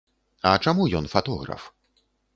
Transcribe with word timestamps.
А 0.51 0.53
чаму 0.65 0.87
ён 1.01 1.11
фатограф? 1.13 1.69